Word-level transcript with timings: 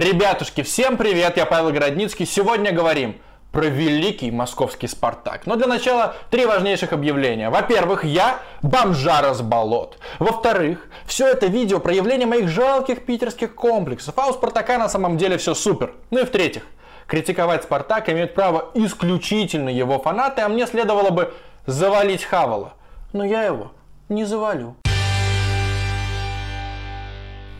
Ребятушки, 0.00 0.62
всем 0.62 0.96
привет, 0.96 1.36
я 1.36 1.44
Павел 1.44 1.72
Городницкий. 1.72 2.24
Сегодня 2.24 2.72
говорим 2.72 3.20
про 3.52 3.66
великий 3.66 4.30
московский 4.30 4.86
«Спартак». 4.86 5.42
Но 5.44 5.56
для 5.56 5.66
начала 5.66 6.14
три 6.30 6.46
важнейших 6.46 6.94
объявления. 6.94 7.50
Во-первых, 7.50 8.02
я 8.02 8.38
бомжара 8.62 9.34
с 9.34 9.42
болот. 9.42 9.98
Во-вторых, 10.18 10.88
все 11.04 11.26
это 11.28 11.48
видео 11.48 11.80
проявление 11.80 12.26
моих 12.26 12.48
жалких 12.48 13.04
питерских 13.04 13.54
комплексов, 13.54 14.14
а 14.16 14.28
у 14.28 14.32
«Спартака» 14.32 14.78
на 14.78 14.88
самом 14.88 15.18
деле 15.18 15.36
все 15.36 15.52
супер. 15.52 15.92
Ну 16.10 16.20
и 16.20 16.24
в-третьих, 16.24 16.62
критиковать 17.06 17.64
«Спартак» 17.64 18.08
имеют 18.08 18.32
право 18.32 18.70
исключительно 18.72 19.68
его 19.68 19.98
фанаты, 19.98 20.40
а 20.40 20.48
мне 20.48 20.66
следовало 20.66 21.10
бы 21.10 21.34
завалить 21.66 22.24
Хавала. 22.24 22.72
Но 23.12 23.22
я 23.22 23.42
его 23.42 23.72
не 24.08 24.24
завалю. 24.24 24.76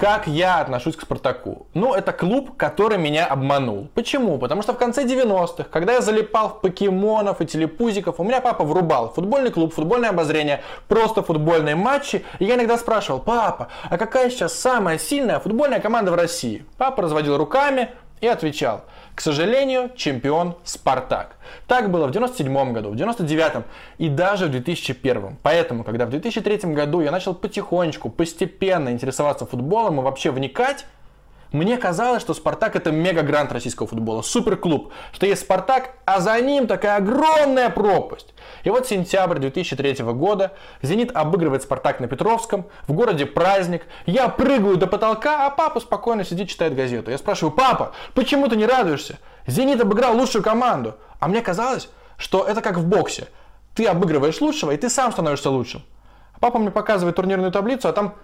Как 0.01 0.27
я 0.27 0.61
отношусь 0.61 0.97
к 0.97 1.03
Спартаку? 1.03 1.67
Ну, 1.75 1.93
это 1.93 2.13
клуб, 2.13 2.57
который 2.57 2.97
меня 2.97 3.27
обманул. 3.27 3.91
Почему? 3.95 4.39
Потому 4.39 4.63
что 4.63 4.73
в 4.73 4.79
конце 4.79 5.05
90-х, 5.05 5.65
когда 5.65 5.93
я 5.93 6.01
залипал 6.01 6.49
в 6.49 6.61
покемонов 6.63 7.43
и 7.43 7.47
телепузиков, 7.47 8.19
у 8.19 8.25
меня 8.25 8.41
папа 8.41 8.65
врубал 8.65 9.13
футбольный 9.13 9.51
клуб, 9.51 9.75
футбольное 9.75 10.09
обозрение, 10.09 10.63
просто 10.89 11.23
футбольные 11.23 11.75
матчи. 11.75 12.25
И 12.39 12.47
я 12.47 12.55
иногда 12.55 12.79
спрашивал, 12.79 13.21
папа, 13.21 13.69
а 13.91 13.99
какая 13.99 14.31
сейчас 14.31 14.55
самая 14.55 14.97
сильная 14.97 15.39
футбольная 15.39 15.81
команда 15.81 16.13
в 16.13 16.15
России? 16.15 16.65
Папа 16.79 17.03
разводил 17.03 17.37
руками 17.37 17.91
и 18.21 18.27
отвечал– 18.27 18.85
к 19.21 19.23
сожалению, 19.23 19.91
чемпион 19.97 20.57
Спартак. 20.65 21.37
Так 21.67 21.91
было 21.91 22.07
в 22.07 22.11
97 22.11 22.73
году, 22.73 22.89
в 22.89 22.97
99 22.97 23.65
и 23.99 24.09
даже 24.09 24.47
в 24.47 24.51
2001. 24.51 25.37
Поэтому, 25.43 25.85
когда 25.85 26.07
в 26.07 26.09
2003 26.09 26.73
году 26.73 27.03
я 27.03 27.11
начал 27.11 27.35
потихонечку, 27.35 28.09
постепенно 28.09 28.89
интересоваться 28.89 29.45
футболом 29.45 30.01
и 30.01 30.03
вообще 30.03 30.31
вникать, 30.31 30.87
мне 31.53 31.77
казалось, 31.79 32.23
что 32.23 32.33
Спартак 32.33 32.77
это 32.77 32.93
мега-грант 32.93 33.53
российского 33.53 33.89
футбола, 33.89 34.23
суперклуб, 34.23 34.93
что 35.13 35.27
есть 35.27 35.43
Спартак, 35.43 35.95
а 36.05 36.21
за 36.21 36.41
ним 36.41 36.67
такая 36.67 36.97
огромная 36.97 37.71
пропасть. 37.71 38.35
И 38.63 38.71
вот 38.71 38.87
сентябрь 38.87 39.39
2003 39.39 40.05
года, 40.13 40.53
Зенит 40.83 41.11
обыгрывает 41.15 41.63
Спартак 41.63 41.99
на 42.01 42.07
Петровском, 42.07 42.67
в 42.87 42.93
городе 42.93 43.27
праздник, 43.27 43.83
я 44.07 44.29
прыгаю 44.29 44.77
до 44.77 44.87
потолка, 44.87 45.47
а 45.47 45.51
папа 45.51 45.81
спокойно 45.81 46.25
сидит, 46.25 46.49
читает 46.49 46.77
газету. 46.77 47.11
Я 47.11 47.19
спрашиваю, 47.19 47.53
папа, 47.53 47.93
почему 48.15 48.49
ты 48.49 48.57
не 48.57 48.67
радуешься? 48.67 49.19
Зенит 49.47 49.81
обыграл 49.81 50.17
лучшую 50.17 50.45
команду. 50.45 50.97
А 51.19 51.29
мне 51.29 51.43
казалось, 51.43 51.89
что 52.17 52.45
это 52.45 52.61
как 52.63 52.79
в 52.79 52.87
боксе. 52.87 53.29
Ты 53.75 53.87
обыгрываешь 53.87 54.41
лучшего, 54.41 54.71
и 54.71 54.77
ты 54.77 54.89
сам 54.89 55.13
становишься 55.13 55.51
лучшим. 55.51 55.83
Папа 56.41 56.59
мне 56.59 56.71
показывает 56.71 57.17
турнирную 57.17 57.53
таблицу, 57.53 57.89
а 57.89 57.93
там 57.93 58.15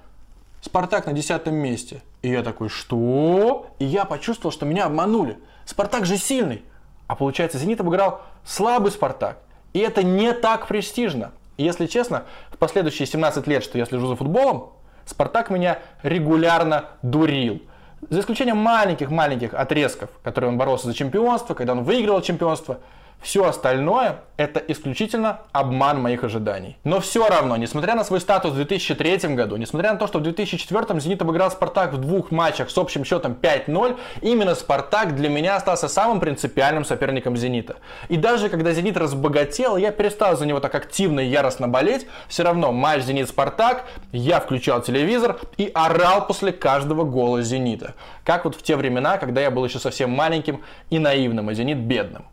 Спартак 0.67 1.07
на 1.07 1.13
десятом 1.13 1.55
месте. 1.55 2.03
И 2.23 2.29
я 2.29 2.43
такой, 2.43 2.69
что? 2.69 3.69
И 3.79 3.85
я 3.85 4.05
почувствовал, 4.05 4.53
что 4.53 4.67
меня 4.67 4.87
обманули. 4.87 5.39
Спартак 5.65 6.05
же 6.07 6.17
сильный. 6.17 6.65
А 7.07 7.15
получается, 7.15 7.57
Зенит 7.57 7.81
обыграл 7.81 8.21
слабый 8.45 8.91
Спартак. 8.91 9.39
И 9.75 9.79
это 9.79 10.03
не 10.03 10.33
так 10.33 10.67
престижно. 10.67 11.31
И 11.57 11.63
если 11.63 11.87
честно, 11.87 12.25
в 12.51 12.59
последующие 12.59 13.07
17 13.07 13.47
лет, 13.47 13.63
что 13.63 13.79
я 13.79 13.87
слежу 13.87 14.09
за 14.09 14.17
футболом, 14.17 14.73
Спартак 15.05 15.51
меня 15.51 15.79
регулярно 16.03 16.87
дурил. 17.01 17.63
За 18.11 18.19
исключением 18.19 18.57
маленьких-маленьких 18.57 19.55
отрезков, 19.55 20.11
которые 20.25 20.51
он 20.51 20.59
боролся 20.59 20.89
за 20.89 20.95
чемпионство, 20.95 21.55
когда 21.55 21.75
он 21.75 21.85
выигрывал 21.85 22.23
чемпионство– 22.23 22.81
все 23.21 23.45
остальное 23.45 24.21
это 24.37 24.61
исключительно 24.69 25.41
обман 25.53 26.01
моих 26.01 26.23
ожиданий. 26.23 26.77
Но 26.85 27.01
все 27.01 27.27
равно, 27.27 27.57
несмотря 27.57 27.95
на 27.95 28.05
свой 28.05 28.21
статус 28.21 28.53
в 28.53 28.57
2003 28.57 29.35
году, 29.35 29.57
несмотря 29.57 29.93
на 29.93 29.99
то, 29.99 30.07
что 30.07 30.19
в 30.19 30.23
2004 30.23 31.01
Зенит 31.01 31.23
обыграл 31.23 31.51
Спартак 31.51 31.95
в 31.95 31.99
двух 31.99 32.31
матчах 32.31 32.71
с 32.71 32.77
общим 32.79 33.05
счетом 33.05 33.37
5-0, 33.41 33.97
именно 34.21 34.55
Спартак 34.55 35.17
для 35.17 35.29
меня 35.29 35.57
остался 35.57 35.89
самым 35.89 36.21
принципиальным 36.21 36.85
соперником 36.85 37.37
Зенита. 37.37 37.77
И 38.09 38.17
даже 38.17 38.49
когда 38.49 38.73
Зенит 38.73 38.97
разбогател, 38.97 39.77
я 39.77 39.91
перестал 39.91 40.37
за 40.37 40.45
него 40.47 40.61
так 40.61 40.75
активно 40.75 41.21
и 41.21 41.27
яростно 41.27 41.67
болеть, 41.67 42.07
все 42.29 42.43
равно 42.43 42.73
матч 42.73 43.03
Зенит-Спартак, 43.05 43.85
я 44.13 44.41
включал 44.41 44.83
телевизор 44.83 45.39
и 45.57 45.71
орал 45.75 46.27
после 46.27 46.53
каждого 46.53 47.05
гола 47.05 47.43
Зенита. 47.43 47.95
Как 48.25 48.45
вот 48.45 48.55
в 48.55 48.63
те 48.63 48.77
времена, 48.77 49.17
когда 49.19 49.41
я 49.41 49.51
был 49.51 49.65
еще 49.65 49.79
совсем 49.79 50.11
маленьким 50.11 50.63
и 50.91 50.99
наивным, 50.99 51.49
а 51.49 51.55
Зенит 51.55 51.79
бедным. 51.79 52.27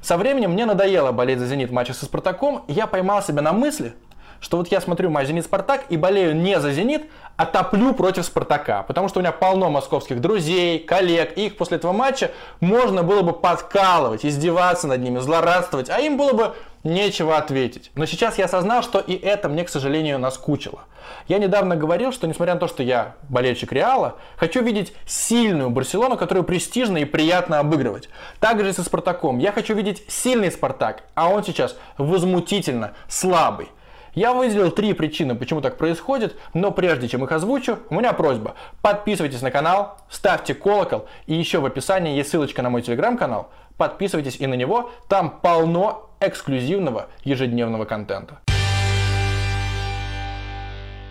Со 0.00 0.16
временем 0.16 0.52
мне 0.52 0.66
надоело 0.66 1.12
болеть 1.12 1.38
за 1.38 1.46
«Зенит» 1.46 1.70
в 1.70 1.72
матче 1.72 1.94
со 1.94 2.04
«Спартаком», 2.04 2.64
и 2.68 2.72
я 2.72 2.86
поймал 2.86 3.22
себя 3.22 3.42
на 3.42 3.52
мысли, 3.52 3.94
что 4.40 4.56
вот 4.56 4.68
я 4.68 4.80
смотрю 4.80 5.10
матч 5.10 5.28
«Зенит-Спартак» 5.28 5.84
и 5.88 5.96
болею 5.96 6.36
не 6.36 6.60
за 6.60 6.72
«Зенит», 6.72 7.06
а 7.36 7.46
топлю 7.46 7.92
против 7.94 8.24
«Спартака», 8.24 8.82
потому 8.82 9.08
что 9.08 9.18
у 9.18 9.22
меня 9.22 9.32
полно 9.32 9.70
московских 9.70 10.20
друзей, 10.20 10.78
коллег, 10.78 11.36
и 11.36 11.46
их 11.46 11.56
после 11.56 11.76
этого 11.76 11.92
матча 11.92 12.30
можно 12.60 13.02
было 13.02 13.22
бы 13.22 13.32
подкалывать, 13.32 14.24
издеваться 14.24 14.86
над 14.86 15.00
ними, 15.00 15.18
злорадствовать, 15.18 15.90
а 15.90 16.00
им 16.00 16.16
было 16.16 16.32
бы 16.32 16.54
нечего 16.86 17.36
ответить. 17.36 17.90
Но 17.94 18.06
сейчас 18.06 18.38
я 18.38 18.46
осознал, 18.46 18.82
что 18.82 19.00
и 19.00 19.14
это 19.14 19.48
мне, 19.48 19.64
к 19.64 19.68
сожалению, 19.68 20.18
наскучило. 20.18 20.80
Я 21.28 21.38
недавно 21.38 21.76
говорил, 21.76 22.12
что 22.12 22.26
несмотря 22.26 22.54
на 22.54 22.60
то, 22.60 22.68
что 22.68 22.82
я 22.82 23.14
болельщик 23.28 23.72
Реала, 23.72 24.16
хочу 24.36 24.62
видеть 24.62 24.92
сильную 25.06 25.70
Барселону, 25.70 26.16
которую 26.16 26.44
престижно 26.44 26.98
и 26.98 27.04
приятно 27.04 27.58
обыгрывать. 27.58 28.08
Также 28.40 28.70
и 28.70 28.72
со 28.72 28.82
Спартаком. 28.82 29.38
Я 29.38 29.52
хочу 29.52 29.74
видеть 29.74 30.04
сильный 30.08 30.50
Спартак, 30.50 31.02
а 31.14 31.28
он 31.28 31.44
сейчас 31.44 31.76
возмутительно 31.98 32.92
слабый. 33.08 33.68
Я 34.16 34.32
выделил 34.32 34.70
три 34.70 34.94
причины, 34.94 35.34
почему 35.34 35.60
так 35.60 35.76
происходит, 35.76 36.36
но 36.54 36.70
прежде 36.70 37.06
чем 37.06 37.22
их 37.24 37.32
озвучу, 37.32 37.80
у 37.90 37.96
меня 37.96 38.14
просьба. 38.14 38.54
Подписывайтесь 38.80 39.42
на 39.42 39.50
канал, 39.50 39.98
ставьте 40.08 40.54
колокол, 40.54 41.06
и 41.26 41.34
еще 41.34 41.58
в 41.58 41.66
описании 41.66 42.16
есть 42.16 42.30
ссылочка 42.30 42.62
на 42.62 42.70
мой 42.70 42.80
телеграм-канал. 42.80 43.50
Подписывайтесь 43.76 44.36
и 44.36 44.46
на 44.46 44.54
него, 44.54 44.90
там 45.08 45.38
полно 45.42 46.08
эксклюзивного 46.20 47.08
ежедневного 47.24 47.84
контента. 47.84 48.40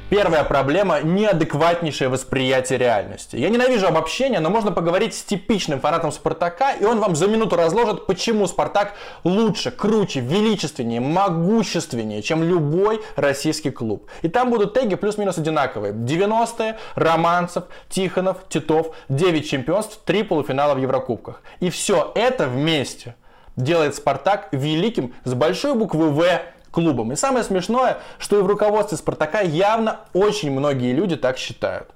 Первая 0.07 0.43
проблема– 0.43 1.01
неадекватнейшее 1.03 2.09
восприятие 2.09 2.77
реальности. 2.77 3.37
Я 3.37 3.49
ненавижу 3.49 3.87
обобщение, 3.87 4.39
но 4.39 4.51
можно 4.51 4.71
поговорить 4.71 5.15
с 5.15 5.23
типичным 5.23 5.79
фанатом 5.79 6.11
Спартака, 6.11 6.73
и 6.73 6.85
он 6.85 6.99
вам 6.99 7.15
за 7.15 7.27
минуту 7.27 7.55
разложит, 7.55 8.05
почему 8.05 8.45
Спартак 8.45 8.93
лучше, 9.23 9.71
круче, 9.71 10.19
величественнее, 10.19 10.99
могущественнее, 10.99 12.21
чем 12.21 12.43
любой 12.43 13.01
российский 13.15 13.71
клуб. 13.71 14.07
И 14.21 14.29
там 14.29 14.51
будут 14.51 14.75
теги 14.75 14.93
плюс-минус 14.93 15.39
одинаковые. 15.39 15.91
90-е, 15.91 16.77
Романцев, 16.93 17.63
Тихонов, 17.89 18.47
Титов, 18.47 18.95
9 19.09 19.49
чемпионств, 19.49 19.99
3 20.05 20.21
полуфинала 20.21 20.75
в 20.75 20.77
Еврокубках. 20.77 21.41
И 21.61 21.71
все 21.71 22.11
это 22.13 22.45
вместе 22.45 23.15
делает 23.55 23.95
Спартак 23.95 24.49
великим 24.51 25.15
с 25.23 25.33
большой 25.33 25.73
буквы 25.73 26.11
«В» 26.11 26.23
клубом. 26.75 27.13
И 27.13 27.15
самое 27.15 27.45
смешное, 27.45 27.99
что 28.19 28.37
и 28.37 28.41
в 28.41 28.47
руководстве 28.47 28.97
Спартака 28.97 29.39
явно 29.39 30.01
очень 30.13 30.51
многие 30.51 30.91
люди 30.93 31.15
так 31.15 31.37
считают. 31.37 31.87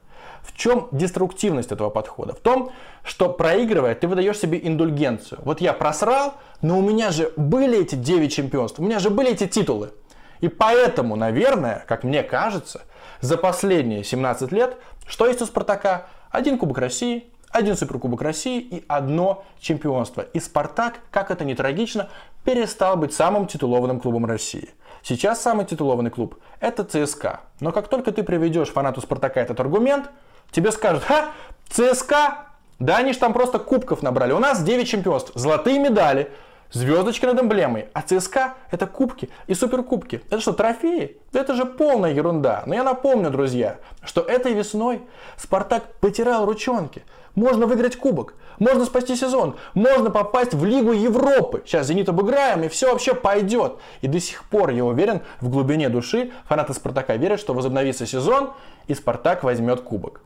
В 0.42 0.56
чем 0.56 0.88
деструктивность 0.92 1.74
этого 1.74 1.90
подхода? 1.90 2.34
В 2.34 2.40
том, 2.40 2.72
что 3.04 3.30
проигрывая, 3.30 3.94
ты 3.94 4.08
выдаешь 4.08 4.40
себе 4.40 4.58
индульгенцию. 4.64 5.42
Вот 5.44 5.60
я 5.60 5.74
просрал, 5.74 6.36
но 6.62 6.80
у 6.80 6.82
меня 6.82 7.12
же 7.12 7.32
были 7.36 7.82
эти 7.82 7.96
9 7.96 8.34
чемпионств, 8.34 8.80
у 8.80 8.84
меня 8.84 9.00
же 9.00 9.10
были 9.10 9.32
эти 9.32 9.48
титулы. 9.48 9.92
И 10.40 10.48
поэтому, 10.48 11.18
наверное, 11.18 11.84
как 11.86 12.06
мне 12.06 12.24
кажется, 12.24 12.82
за 13.20 13.36
последние 13.36 14.06
17 14.06 14.52
лет, 14.54 14.78
что 15.06 15.28
есть 15.28 15.42
у 15.42 15.46
Спартака? 15.46 16.08
Один 16.32 16.58
Кубок 16.58 16.78
России, 16.78 17.30
один 17.52 17.76
Суперкубок 17.76 18.22
России 18.22 18.62
и 18.62 18.86
одно 18.88 19.44
чемпионство. 19.60 20.22
И 20.22 20.40
Спартак, 20.40 21.00
как 21.12 21.32
это 21.32 21.44
не 21.44 21.56
трагично, 21.56 22.10
перестал 22.44 22.98
быть 22.98 23.14
самым 23.14 23.48
титулованным 23.48 24.00
клубом 24.00 24.26
России. 24.26 24.70
Сейчас 25.02 25.42
самый 25.42 25.66
титулованный 25.66 26.12
клуб– 26.12 26.36
это 26.60 26.84
ЦСКА. 26.84 27.42
Но 27.60 27.72
как 27.72 27.88
только 27.88 28.12
ты 28.12 28.24
приведешь 28.24 28.70
фанату 28.70 29.02
Спартака 29.02 29.42
этот 29.42 29.60
аргумент, 29.60 30.10
тебе 30.52 30.72
скажут, 30.72 31.04
ха, 31.04 31.30
ЦСКА, 31.70 32.50
да 32.80 32.98
они 32.98 33.14
же 33.14 33.20
там 33.20 33.34
просто 33.34 33.60
кубков 33.60 34.02
набрали. 34.02 34.34
У 34.34 34.40
нас 34.40 34.62
9 34.62 34.88
чемпионств, 34.88 35.32
золотые 35.36 35.80
медали, 35.80 36.32
звездочки 36.72 37.26
над 37.26 37.40
эмблемой. 37.42 37.88
А 37.94 38.02
ЦСКА 38.02 38.56
это 38.72 38.88
кубки 38.88 39.30
и 39.48 39.54
суперкубки. 39.54 40.22
Это 40.30 40.40
что, 40.42 40.54
трофеи? 40.54 41.18
Это 41.34 41.56
же 41.56 41.66
полная 41.66 42.14
ерунда. 42.14 42.64
Но 42.66 42.76
я 42.76 42.84
напомню, 42.84 43.30
друзья, 43.30 43.78
что 44.04 44.22
этой 44.22 44.54
весной 44.54 45.02
Спартак 45.38 45.84
потирал 46.00 46.46
ручонки. 46.46 47.04
Можно 47.36 47.66
выиграть 47.68 47.96
кубок, 47.96 48.34
можно 48.60 48.86
спасти 48.86 49.16
сезон, 49.16 49.56
можно 49.74 50.10
попасть 50.10 50.54
в 50.54 50.66
Лигу 50.66 50.92
Европы. 50.92 51.64
Сейчас 51.66 51.88
Зенит 51.88 52.10
обыграем, 52.10 52.64
и 52.64 52.68
все 52.68 52.92
вообще 52.92 53.14
пойдет. 53.14 53.78
И 54.02 54.08
до 54.08 54.20
сих 54.20 54.44
пор, 54.46 54.72
я 54.72 54.84
уверен, 54.86 55.22
в 55.42 55.50
глубине 55.50 55.90
души 55.90 56.32
фанаты 56.48 56.74
Спартака 56.74 57.16
верят, 57.16 57.40
что 57.40 57.54
возобновится 57.54 58.06
сезон, 58.06 58.52
и 58.88 58.94
Спартак 58.94 59.44
возьмет 59.44 59.82
кубок. 59.82 60.22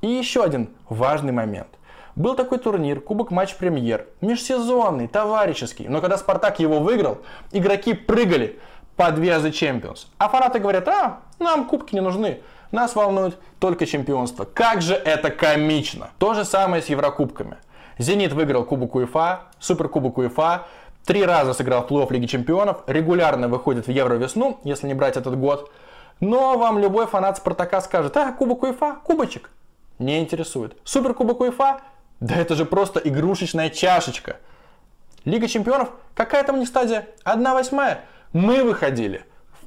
И 0.00 0.06
еще 0.06 0.44
один 0.44 0.70
важный 0.88 1.32
момент. 1.32 1.68
Был 2.16 2.36
такой 2.36 2.58
турнир, 2.58 3.00
Кубок 3.00 3.32
Матч 3.32 3.56
Премьер, 3.56 4.06
межсезонный, 4.20 5.08
товарищеский. 5.08 5.88
Но 5.88 6.00
когда 6.00 6.16
Спартак 6.16 6.60
его 6.60 6.78
выиграл, 6.78 7.18
игроки 7.50 7.92
прыгали 7.92 8.60
по 8.96 9.10
две 9.10 9.30
The 9.30 9.50
Champions. 9.50 10.06
А 10.18 10.28
фанаты 10.28 10.60
говорят, 10.60 10.86
а, 10.86 11.20
нам 11.40 11.66
кубки 11.66 11.94
не 11.94 12.00
нужны. 12.00 12.40
Нас 12.74 12.96
волнует 12.96 13.38
только 13.60 13.86
чемпионство. 13.86 14.44
Как 14.44 14.82
же 14.82 14.94
это 14.94 15.30
комично. 15.30 16.10
То 16.18 16.34
же 16.34 16.44
самое 16.44 16.82
с 16.82 16.86
Еврокубками. 16.86 17.56
Зенит 17.98 18.32
выиграл 18.32 18.64
Кубок 18.64 18.96
УЕФА, 18.96 19.42
Суперкубок 19.60 20.18
УЕФА, 20.18 20.66
три 21.04 21.24
раза 21.24 21.52
сыграл 21.52 21.86
в 21.86 21.92
плей-офф 21.92 22.12
Лиги 22.12 22.26
Чемпионов, 22.26 22.82
регулярно 22.88 23.46
выходит 23.46 23.86
в 23.86 23.92
Евровесну, 23.92 24.58
если 24.64 24.88
не 24.88 24.94
брать 24.94 25.16
этот 25.16 25.38
год. 25.38 25.70
Но 26.18 26.58
вам 26.58 26.80
любой 26.80 27.06
фанат 27.06 27.36
Спартака 27.36 27.80
скажет, 27.80 28.16
а, 28.16 28.32
Кубок 28.32 28.64
УЕФА, 28.64 28.96
кубочек. 29.04 29.50
Не 30.00 30.18
интересует. 30.18 30.76
Суперкубок 30.82 31.42
УЕФА? 31.42 31.80
Да 32.18 32.34
это 32.34 32.56
же 32.56 32.64
просто 32.64 32.98
игрушечная 32.98 33.70
чашечка. 33.70 34.38
Лига 35.24 35.46
Чемпионов? 35.46 35.90
Какая 36.16 36.42
там 36.42 36.58
не 36.58 36.66
стадия? 36.66 37.06
Одна 37.22 37.54
восьмая. 37.54 38.00
Мы 38.32 38.64
выходили 38.64 39.24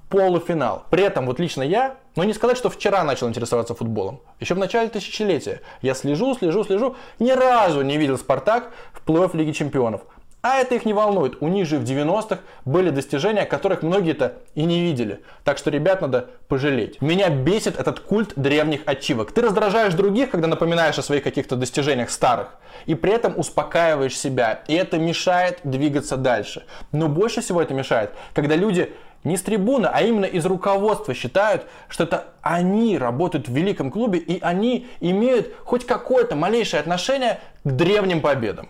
полуфинал. 0.09 0.85
При 0.89 1.03
этом 1.03 1.25
вот 1.25 1.39
лично 1.39 1.63
я 1.63 1.97
но 2.17 2.23
не 2.23 2.33
сказать, 2.33 2.57
что 2.57 2.71
вчера 2.71 3.03
начал 3.03 3.29
интересоваться 3.29 3.75
футболом. 3.75 4.21
Еще 4.39 4.55
в 4.55 4.57
начале 4.57 4.89
тысячелетия. 4.89 5.61
Я 5.83 5.93
слежу, 5.93 6.33
слежу, 6.33 6.63
слежу. 6.63 6.95
Ни 7.19 7.29
разу 7.29 7.83
не 7.83 7.95
видел 7.97 8.17
Спартак 8.17 8.71
в 8.91 9.07
плей-офф 9.07 9.37
Лиги 9.37 9.51
Чемпионов. 9.51 10.01
А 10.41 10.55
это 10.55 10.73
их 10.73 10.85
не 10.85 10.93
волнует. 10.93 11.41
У 11.41 11.47
них 11.47 11.67
же 11.67 11.77
в 11.77 11.83
90-х 11.83 12.39
были 12.65 12.89
достижения, 12.89 13.45
которых 13.45 13.83
многие-то 13.83 14.37
и 14.55 14.63
не 14.65 14.81
видели. 14.81 15.21
Так 15.43 15.59
что 15.59 15.69
ребят 15.69 16.01
надо 16.01 16.29
пожалеть. 16.47 17.01
Меня 17.01 17.29
бесит 17.29 17.79
этот 17.79 17.99
культ 17.99 18.33
древних 18.35 18.81
ачивок. 18.85 19.31
Ты 19.31 19.41
раздражаешь 19.41 19.93
других, 19.93 20.31
когда 20.31 20.47
напоминаешь 20.47 20.97
о 20.97 21.03
своих 21.03 21.23
каких-то 21.23 21.55
достижениях 21.55 22.09
старых. 22.09 22.55
И 22.87 22.95
при 22.95 23.11
этом 23.11 23.37
успокаиваешь 23.37 24.17
себя. 24.17 24.63
И 24.67 24.73
это 24.73 24.97
мешает 24.97 25.59
двигаться 25.63 26.17
дальше. 26.17 26.65
Но 26.91 27.09
больше 27.09 27.41
всего 27.41 27.61
это 27.61 27.75
мешает, 27.75 28.11
когда 28.33 28.55
люди 28.55 28.91
не 29.23 29.37
с 29.37 29.41
трибуны, 29.41 29.87
а 29.91 30.01
именно 30.01 30.25
из 30.25 30.45
руководства 30.45 31.13
считают, 31.13 31.65
что 31.89 32.03
это 32.03 32.25
они 32.41 32.97
работают 32.97 33.47
в 33.47 33.53
великом 33.53 33.91
клубе 33.91 34.19
и 34.19 34.39
они 34.41 34.87
имеют 34.99 35.53
хоть 35.63 35.85
какое-то 35.85 36.35
малейшее 36.35 36.79
отношение 36.79 37.39
к 37.63 37.71
древним 37.71 38.21
победам. 38.21 38.69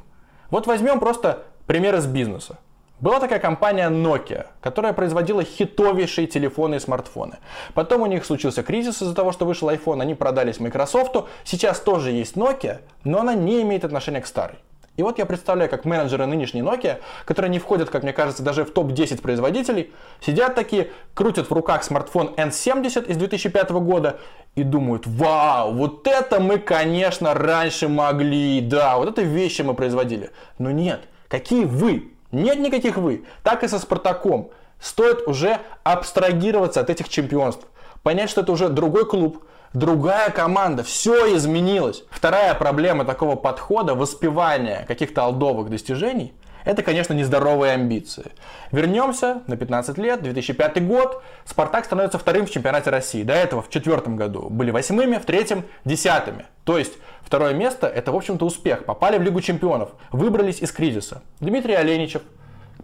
Вот 0.50 0.68
возьмем 0.68 1.00
просто 1.00 1.44
пример 1.66 1.96
из 1.96 2.06
бизнеса. 2.06 2.58
Была 3.00 3.20
такая 3.20 3.38
компания 3.38 3.92
Nokia, 3.92 4.48
которая 4.60 4.92
производила 4.92 5.44
хитовейшие 5.44 6.26
телефоны 6.26 6.76
и 6.76 6.80
смартфоны. 6.80 7.38
Потом 7.76 8.02
у 8.02 8.08
них 8.08 8.26
случился 8.26 8.64
кризис 8.64 9.04
из-за 9.04 9.14
того, 9.14 9.32
что 9.32 9.46
вышел 9.46 9.70
iPhone, 9.70 10.02
они 10.02 10.16
продались 10.16 10.60
Microsoft. 10.60 11.16
Сейчас 11.44 11.80
тоже 11.80 12.10
есть 12.12 12.36
Nokia, 12.36 12.80
но 13.04 13.20
она 13.20 13.36
не 13.36 13.62
имеет 13.62 13.86
отношения 13.86 14.22
к 14.22 14.26
старой. 14.26 14.58
И 14.98 15.04
вот 15.04 15.20
я 15.20 15.28
представляю, 15.28 15.70
как 15.70 15.86
менеджеры 15.86 16.26
нынешней 16.26 16.62
Nokia, 16.62 16.98
которые 17.24 17.52
не 17.52 17.60
входят, 17.60 17.92
как 17.92 18.02
мне 18.02 18.14
кажется, 18.14 18.42
даже 18.42 18.66
в 18.66 18.72
топ-10 18.72 19.22
производителей, 19.22 19.94
сидят 20.22 20.56
такие, 20.56 20.90
крутят 21.14 21.50
в 21.50 21.54
руках 21.54 21.84
смартфон 21.84 22.34
N70 22.36 23.06
из 23.06 23.18
2005 23.18 23.70
года 23.72 24.20
и 24.56 24.64
думают, 24.64 25.06
вау, 25.06 25.72
вот 25.74 26.08
это 26.08 26.40
мы, 26.40 26.58
конечно, 26.58 27.36
раньше 27.36 27.88
могли, 27.88 28.60
да, 28.60 28.98
вот 28.98 29.10
это 29.10 29.22
вещи 29.22 29.62
мы 29.62 29.76
производили. 29.76 30.32
Но 30.58 30.72
нет, 30.72 31.02
какие 31.28 31.66
вы? 31.66 32.12
Нет 32.32 32.58
никаких 32.60 32.98
вы. 32.98 33.24
Так 33.44 33.64
и 33.64 33.68
со 33.68 33.78
Спартаком. 33.78 34.50
Стоит 34.80 35.28
уже 35.28 35.60
абстрагироваться 35.84 36.82
от 36.82 36.90
этих 36.90 37.08
чемпионств. 37.08 37.68
Понять, 38.02 38.32
что 38.32 38.42
это 38.42 38.52
уже 38.52 38.70
другой 38.70 39.06
клуб, 39.06 39.44
другая 39.74 40.30
команда, 40.30 40.84
все 40.84 41.36
изменилось. 41.36 42.04
Вторая 42.10 42.54
проблема 42.54 43.06
такого 43.06 43.36
подхода, 43.36 43.96
воспевания 43.96 44.86
каких-то 44.88 45.24
алдовых 45.24 45.70
достижений, 45.70 46.34
это, 46.68 46.84
конечно, 46.84 47.14
нездоровые 47.14 47.76
амбиции. 47.76 48.34
Вернемся 48.74 49.42
на 49.48 49.56
15 49.56 49.98
лет, 49.98 50.22
2005 50.22 50.86
год. 50.86 51.24
Спартак 51.46 51.86
становится 51.86 52.20
вторым 52.20 52.46
в 52.46 52.52
чемпионате 52.52 52.90
России. 52.90 53.24
До 53.24 53.32
этого 53.32 53.62
в 53.62 53.70
четвертом 53.70 54.18
году 54.18 54.50
были 54.50 54.72
восьмыми, 54.72 55.16
в 55.16 55.24
третьем 55.24 55.64
десятыми. 55.86 56.46
То 56.66 56.78
есть 56.78 56.96
второе 57.22 57.54
место 57.54 57.88
это, 57.88 58.12
в 58.12 58.18
общем-то, 58.18 58.46
успех. 58.46 58.84
Попали 58.84 59.18
в 59.18 59.22
Лигу 59.22 59.40
чемпионов, 59.40 59.92
выбрались 60.12 60.62
из 60.62 60.74
кризиса. 60.74 61.22
Дмитрий 61.40 61.74
Оленичев, 61.74 62.24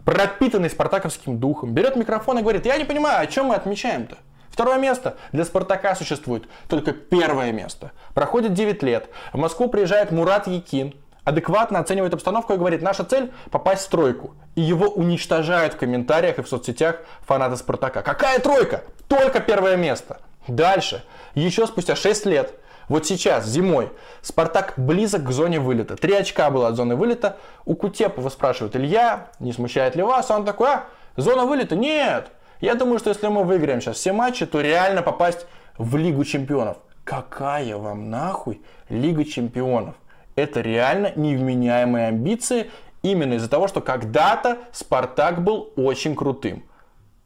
пропитанный 0.05 0.69
спартаковским 0.69 1.37
духом, 1.37 1.73
берет 1.73 1.97
микрофон 1.97 2.39
и 2.39 2.41
говорит, 2.41 2.65
я 2.65 2.77
не 2.77 2.85
понимаю, 2.85 3.21
о 3.21 3.27
чем 3.27 3.47
мы 3.47 3.55
отмечаем-то? 3.55 4.15
Второе 4.53 4.77
место. 4.77 5.15
Для 5.31 5.45
Спартака 5.45 5.95
существует 5.95 6.43
только 6.69 6.91
первое 6.91 7.51
место. 7.51 7.91
Проходит 8.13 8.53
9 8.53 8.83
лет. 8.83 9.09
В 9.33 9.37
Москву 9.37 9.67
приезжает 9.67 10.11
Мурат 10.11 10.45
Якин, 10.45 10.93
адекватно 11.23 11.79
оценивает 11.79 12.13
обстановку 12.13 12.53
и 12.53 12.57
говорит, 12.57 12.83
наша 12.83 13.03
цель 13.03 13.33
попасть 13.49 13.87
в 13.87 13.89
тройку. 13.89 14.35
И 14.53 14.61
его 14.61 14.89
уничтожают 14.89 15.73
в 15.73 15.77
комментариях 15.77 16.37
и 16.37 16.43
в 16.43 16.47
соцсетях 16.47 16.97
фанаты 17.21 17.57
Спартака. 17.57 18.03
Какая 18.03 18.37
тройка? 18.37 18.83
Только 19.07 19.39
первое 19.39 19.75
место. 19.75 20.19
Дальше. 20.47 21.03
Еще 21.33 21.65
спустя 21.65 21.95
6 21.95 22.27
лет 22.27 22.53
вот 22.89 23.07
сейчас, 23.07 23.47
зимой, 23.47 23.91
Спартак 24.21 24.73
близок 24.77 25.23
к 25.23 25.31
зоне 25.31 25.59
вылета. 25.59 25.95
Три 25.95 26.13
очка 26.13 26.51
было 26.51 26.67
от 26.67 26.75
зоны 26.75 26.95
вылета. 26.95 27.37
У 27.65 27.73
Кутепова 27.73 28.29
спрашивают, 28.29 28.75
Илья, 28.75 29.29
не 29.39 29.51
смущает 29.51 29.95
ли 29.95 30.03
вас? 30.03 30.29
А 30.29 30.35
он 30.35 30.45
такой, 30.45 30.69
а, 30.69 30.83
зона 31.17 31.45
вылета? 31.45 31.75
Нет. 31.75 32.27
Я 32.63 32.75
думаю, 32.75 32.97
что 32.97 33.09
если 33.09 33.27
мы 33.27 33.43
выиграем 33.43 33.81
сейчас 33.81 33.97
все 33.97 34.13
матчи, 34.13 34.45
то 34.45 34.61
реально 34.61 35.01
попасть 35.01 35.47
в 35.77 35.97
Лигу 35.97 36.23
чемпионов. 36.23 36.77
Какая 37.03 37.75
вам 37.75 38.09
нахуй 38.09 38.61
Лига 38.87 39.25
чемпионов? 39.25 39.95
Это 40.37 40.61
реально 40.61 41.11
невменяемые 41.17 42.07
амбиции 42.07 42.71
именно 43.01 43.33
из-за 43.33 43.49
того, 43.49 43.67
что 43.67 43.81
когда-то 43.81 44.59
Спартак 44.71 45.43
был 45.43 45.73
очень 45.75 46.15
крутым. 46.15 46.63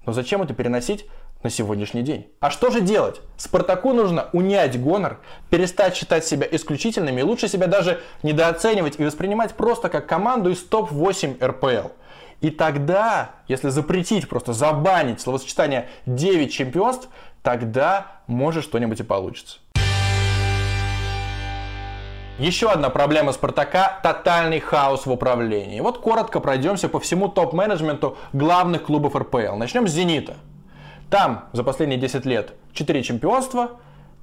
Но 0.08 0.12
зачем 0.12 0.42
это 0.42 0.56
переносить 0.56 1.06
на 1.44 1.52
сегодняшний 1.52 2.02
день? 2.02 2.32
А 2.40 2.50
что 2.50 2.72
же 2.72 2.82
делать? 2.82 3.22
Спартаку 3.38 3.94
нужно 3.94 4.30
унять 4.34 4.82
гонор, 4.82 5.20
перестать 5.52 5.96
считать 5.96 6.26
себя 6.26 6.48
исключительными 6.50 7.20
и 7.20 7.24
лучше 7.24 7.48
себя 7.48 7.68
даже 7.68 8.02
недооценивать 8.24 9.00
и 9.00 9.06
воспринимать 9.06 9.54
просто 9.54 9.90
как 9.90 10.08
команду 10.08 10.50
из 10.50 10.64
топ-8 10.64 11.46
РПЛ. 11.46 11.90
И 12.42 12.52
тогда, 12.52 13.32
если 13.48 13.70
запретить, 13.70 14.30
просто 14.30 14.54
забанить 14.54 15.22
словосочетание 15.22 15.90
9 16.06 16.54
чемпионств, 16.54 17.10
тогда 17.42 18.08
может 18.28 18.64
что-нибудь 18.64 19.00
и 19.00 19.04
получится. 19.04 19.60
Еще 22.38 22.70
одна 22.70 22.92
проблема 22.92 23.32
Спартака– 23.32 24.00
тотальный 24.04 24.60
хаос 24.60 25.08
в 25.08 25.12
управлении. 25.12 25.80
Вот 25.80 25.98
коротко 25.98 26.40
пройдемся 26.40 26.88
по 26.88 27.00
всему 27.00 27.30
топ-менеджменту 27.30 28.16
главных 28.32 28.84
клубов 28.84 29.16
РПЛ. 29.16 29.56
Начнем 29.56 29.88
с 29.88 29.92
«Зенита». 29.92 30.36
Там 31.10 31.46
за 31.54 31.64
последние 31.64 32.00
10 32.00 32.26
лет 32.26 32.54
4 32.74 33.02
чемпионства, 33.02 33.72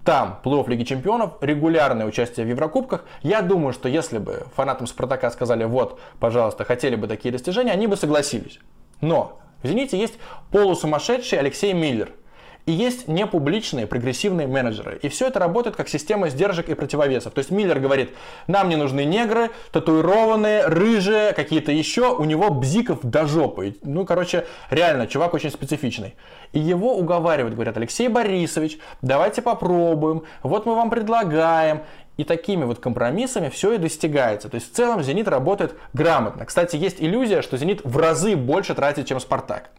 там 0.04 0.40
плей-офф 0.44 0.68
Лиги 0.68 0.84
Чемпионов, 0.84 1.32
регулярное 1.40 2.06
участие 2.06 2.46
в 2.46 2.48
Еврокубках. 2.48 3.04
Я 3.22 3.42
думаю, 3.42 3.72
что 3.72 3.88
если 3.88 4.18
бы 4.18 4.46
фанатам 4.54 4.86
Спартака 4.86 5.30
сказали, 5.30 5.64
вот, 5.64 5.98
пожалуйста, 6.20 6.64
хотели 6.64 6.96
бы 6.96 7.06
такие 7.06 7.32
достижения, 7.32 7.72
они 7.72 7.86
бы 7.86 7.96
согласились. 7.96 8.60
Но 9.00 9.40
в 9.62 9.66
«Зените» 9.66 9.98
есть 9.98 10.14
полусумасшедший 10.50 11.38
Алексей 11.38 11.72
Миллер– 11.72 12.10
и 12.66 12.72
есть 12.72 13.08
непубличные 13.08 13.86
прогрессивные 13.86 14.46
менеджеры. 14.46 14.98
И 15.02 15.08
все 15.08 15.26
это 15.26 15.38
работает 15.38 15.76
как 15.76 15.88
система 15.88 16.30
сдержек 16.30 16.68
и 16.68 16.74
противовесов. 16.74 17.34
То 17.34 17.40
есть 17.40 17.50
Миллер 17.50 17.78
говорит, 17.78 18.10
нам 18.46 18.68
не 18.68 18.76
нужны 18.76 19.04
негры, 19.04 19.50
татуированные, 19.70 20.66
рыжие, 20.66 21.32
какие-то 21.34 21.72
еще. 21.72 22.14
У 22.14 22.24
него 22.24 22.50
бзиков 22.50 23.00
до 23.02 23.26
жопы. 23.26 23.76
Ну, 23.82 24.06
короче, 24.06 24.46
реально, 24.70 25.06
чувак 25.06 25.34
очень 25.34 25.50
специфичный. 25.50 26.14
И 26.52 26.58
его 26.58 26.96
уговаривают, 26.96 27.54
говорят, 27.54 27.76
Алексей 27.76 28.08
Борисович, 28.08 28.78
давайте 29.02 29.42
попробуем, 29.42 30.22
вот 30.42 30.64
мы 30.66 30.74
вам 30.74 30.90
предлагаем. 30.90 31.82
И 32.16 32.22
такими 32.22 32.62
вот 32.62 32.78
компромиссами 32.78 33.48
все 33.48 33.72
и 33.72 33.78
достигается. 33.78 34.48
То 34.48 34.54
есть 34.54 34.72
в 34.72 34.76
целом 34.76 35.02
«Зенит» 35.02 35.26
работает 35.26 35.74
грамотно. 35.92 36.46
Кстати, 36.46 36.76
есть 36.76 37.00
иллюзия, 37.00 37.42
что 37.42 37.56
«Зенит» 37.56 37.80
в 37.84 37.98
разы 37.98 38.36
больше 38.36 38.72
тратит, 38.74 39.08
чем 39.08 39.18
«Спартак». 39.18 39.70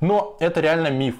Но 0.00 0.38
это 0.40 0.60
реально 0.60 0.88
миф. 0.88 1.16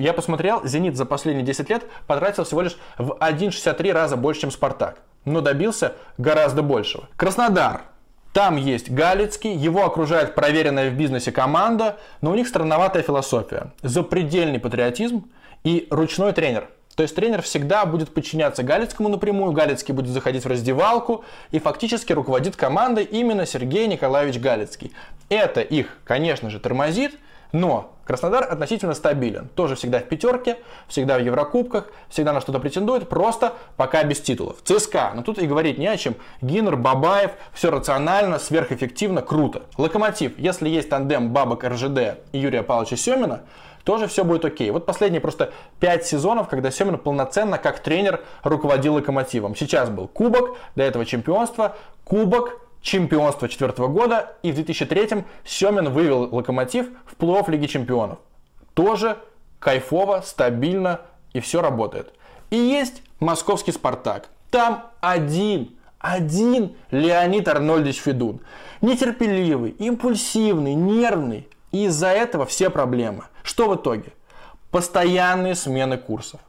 Я 0.00 0.14
посмотрел, 0.14 0.64
«Зенит» 0.64 0.96
за 0.96 1.04
последние 1.04 1.44
10 1.44 1.68
лет 1.68 1.82
потратил 2.06 2.44
всего 2.44 2.62
лишь 2.62 2.78
в 2.96 3.18
1,63 3.20 3.92
раза 3.92 4.16
больше, 4.16 4.40
чем 4.40 4.50
«Спартак». 4.50 4.96
Но 5.26 5.42
добился 5.42 5.92
гораздо 6.16 6.62
большего. 6.62 7.06
Краснодар. 7.16 7.82
Там 8.32 8.56
есть 8.56 8.90
Галицкий, 8.90 9.54
его 9.54 9.84
окружает 9.84 10.34
проверенная 10.34 10.88
в 10.88 10.94
бизнесе 10.94 11.32
команда, 11.32 11.98
но 12.22 12.30
у 12.30 12.34
них 12.34 12.48
странноватая 12.48 13.02
философия. 13.02 13.72
Запредельный 13.82 14.58
патриотизм 14.58 15.30
и 15.64 15.86
ручной 15.90 16.32
тренер. 16.32 16.70
То 16.96 17.02
есть 17.02 17.14
тренер 17.14 17.42
всегда 17.42 17.84
будет 17.84 18.14
подчиняться 18.14 18.62
Галицкому 18.62 19.10
напрямую, 19.10 19.52
Галицкий 19.52 19.92
будет 19.92 20.12
заходить 20.12 20.46
в 20.46 20.48
раздевалку 20.48 21.26
и 21.50 21.58
фактически 21.58 22.14
руководит 22.14 22.56
командой 22.56 23.04
именно 23.04 23.44
Сергей 23.44 23.86
Николаевич 23.86 24.40
Галицкий. 24.40 24.92
Это 25.28 25.60
их, 25.60 25.98
конечно 26.04 26.48
же, 26.48 26.58
тормозит, 26.58 27.18
но 27.52 27.92
Краснодар 28.10 28.42
относительно 28.50 28.94
стабилен. 28.94 29.48
Тоже 29.54 29.76
всегда 29.76 30.00
в 30.00 30.02
пятерке, 30.02 30.58
всегда 30.88 31.16
в 31.16 31.22
Еврокубках, 31.22 31.92
всегда 32.08 32.32
на 32.32 32.40
что-то 32.40 32.58
претендует, 32.58 33.08
просто 33.08 33.52
пока 33.76 34.02
без 34.02 34.20
титулов. 34.20 34.56
ЦСКА, 34.64 35.12
но 35.14 35.22
тут 35.22 35.38
и 35.38 35.46
говорить 35.46 35.78
не 35.78 35.86
о 35.86 35.96
чем. 35.96 36.16
Гиннер, 36.42 36.74
Бабаев, 36.74 37.30
все 37.52 37.70
рационально, 37.70 38.40
сверхэффективно, 38.40 39.22
круто. 39.22 39.62
Локомотив, 39.78 40.36
если 40.38 40.68
есть 40.68 40.88
тандем 40.88 41.30
Бабок 41.30 41.62
РЖД 41.62 42.18
и 42.32 42.38
Юрия 42.38 42.64
Павловича 42.64 42.96
Семина, 42.96 43.42
тоже 43.84 44.08
все 44.08 44.24
будет 44.24 44.44
окей. 44.44 44.72
Вот 44.72 44.86
последние 44.86 45.20
просто 45.20 45.52
5 45.78 46.04
сезонов, 46.04 46.48
когда 46.48 46.72
Семин 46.72 46.98
полноценно 46.98 47.58
как 47.58 47.78
тренер 47.78 48.24
руководил 48.42 48.94
Локомотивом. 48.94 49.54
Сейчас 49.54 49.88
был 49.88 50.08
Кубок, 50.08 50.56
до 50.74 50.82
этого 50.82 51.06
чемпионство, 51.06 51.76
Кубок, 52.02 52.60
чемпионство 52.82 53.48
четвертого 53.48 53.88
года, 53.88 54.36
и 54.42 54.52
в 54.52 54.54
2003 54.54 55.24
Семин 55.44 55.90
вывел 55.90 56.34
Локомотив 56.34 56.88
в 57.06 57.16
плей-офф 57.20 57.50
Лиги 57.50 57.66
Чемпионов. 57.66 58.18
Тоже 58.74 59.18
кайфово, 59.58 60.22
стабильно, 60.24 61.00
и 61.32 61.40
все 61.40 61.60
работает. 61.60 62.12
И 62.50 62.56
есть 62.56 63.02
московский 63.20 63.72
Спартак. 63.72 64.28
Там 64.50 64.90
один, 65.00 65.76
один 65.98 66.74
Леонид 66.90 67.46
Арнольдович 67.46 68.00
Федун. 68.00 68.40
Нетерпеливый, 68.80 69.70
импульсивный, 69.72 70.74
нервный. 70.74 71.48
И 71.70 71.84
из-за 71.84 72.08
этого 72.08 72.46
все 72.46 72.70
проблемы. 72.70 73.24
Что 73.44 73.68
в 73.68 73.76
итоге? 73.76 74.12
Постоянные 74.70 75.54
смены 75.54 75.98
курсов. 75.98 76.40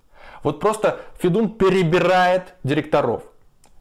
Вот 0.41 0.59
просто 0.59 0.99
Федун 1.19 1.49
перебирает 1.49 2.55
директоров. 2.63 3.23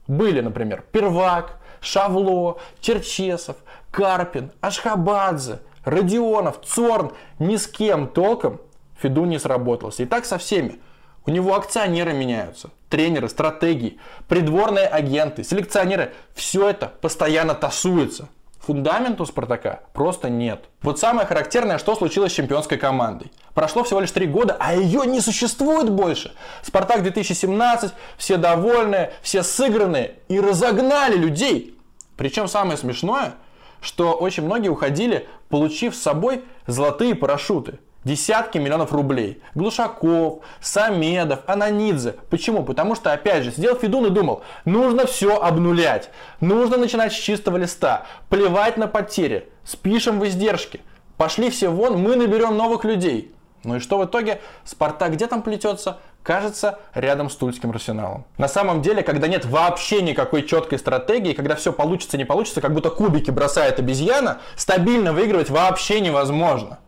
Были, 0.07 0.41
например, 0.41 0.85
Первак, 0.93 1.60
Шавло, 1.81 2.59
Черчесов, 2.81 3.57
Карпин, 3.91 4.53
Ашхабадзе, 4.61 5.61
Родионов, 5.85 6.61
Цорн. 6.65 7.13
Ни 7.39 7.57
с 7.57 7.67
кем 7.67 8.09
толком 8.09 8.61
Федун 9.01 9.29
не 9.31 9.39
сработался. 9.39 10.03
И 10.03 10.07
так 10.07 10.25
со 10.25 10.39
всеми. 10.39 10.81
У 11.27 11.31
него 11.31 11.55
акционеры 11.55 12.13
меняются, 12.13 12.71
тренеры, 12.89 13.29
стратегии, 13.29 13.99
придворные 14.29 14.87
агенты, 14.87 15.45
селекционеры. 15.45 16.13
Все 16.35 16.69
это 16.69 16.93
постоянно 17.01 17.55
тасуется. 17.55 18.29
Фундамента 18.61 19.23
у 19.23 19.27
Спартака 19.27 19.81
просто 19.95 20.29
нет. 20.29 20.67
Вот 20.83 20.99
самое 20.99 21.27
характерное, 21.27 21.79
что 21.79 21.95
случилось 21.95 22.33
с 22.33 22.35
чемпионской 22.35 22.77
командой. 22.77 23.33
Прошло 23.55 23.85
всего 23.85 24.01
лишь 24.01 24.11
три 24.11 24.27
года, 24.27 24.57
а 24.61 24.75
ее 24.75 25.07
не 25.07 25.21
существует 25.21 25.91
больше. 25.91 26.35
Спартак 26.63 27.03
2017, 27.03 27.93
все 28.19 28.37
довольные, 28.37 29.15
все 29.23 29.43
сыгранные 29.43 30.17
и 30.29 30.39
разогнали 30.39 31.17
людей. 31.17 31.79
Причем 32.19 32.49
самое 32.49 32.77
смешное, 32.77 33.33
что 33.81 34.13
очень 34.13 34.45
многие 34.45 34.69
уходили, 34.69 35.27
получив 35.49 35.97
с 35.97 36.03
собой 36.03 36.45
золотые 36.67 37.15
парашюты. 37.15 37.79
Десятки 38.03 38.57
миллионов 38.57 38.93
рублей. 38.93 39.43
Глушаков, 39.55 40.41
Самедов, 40.61 41.41
Ананидзе. 41.47 42.17
Почему? 42.31 42.63
Потому 42.65 42.95
что, 42.95 43.13
опять 43.13 43.45
же, 43.45 43.53
сидел 43.53 43.77
Федун 43.77 44.07
и 44.07 44.11
думал, 44.11 44.43
нужно 44.65 45.07
все 45.07 45.39
обнулять. 45.39 46.09
Нужно 46.41 46.79
начинать 46.79 47.13
с 47.13 47.17
чистого 47.17 47.59
листа. 47.59 48.07
Плевать 48.31 48.79
на 48.79 48.87
потери. 48.87 49.51
Спишем 49.65 50.19
в 50.19 50.27
издержки. 50.27 50.81
Пошли 51.19 51.51
все 51.51 51.69
вон, 51.69 51.99
мы 51.99 52.17
наберем 52.17 52.57
новых 52.57 52.85
людей. 52.85 53.35
Ну 53.65 53.77
и 53.77 53.81
что 53.81 53.99
в 53.99 54.07
итоге? 54.07 54.41
Спартак 54.65 55.13
где 55.13 55.27
там 55.27 55.43
плетется? 55.43 55.99
Кажется, 56.23 56.79
рядом 56.95 57.29
с 57.29 57.37
Тульским 57.37 57.71
арсеналом. 57.71 58.25
На 58.39 58.49
самом 58.49 58.81
деле, 58.81 59.03
когда 59.03 59.27
нет 59.27 59.45
вообще 59.45 60.01
никакой 60.01 60.45
четкой 60.45 60.79
стратегии, 60.79 61.35
когда 61.35 61.55
все 61.55 61.71
получится, 61.71 62.17
не 62.17 62.25
получится, 62.25 62.63
как 62.63 62.73
будто 62.73 62.89
кубики 62.89 63.31
бросает 63.31 63.79
обезьяна, 63.79 64.39
стабильно 64.57 65.13
выигрывать 65.13 65.51
вообще 65.51 66.01
невозможно. 66.01 66.79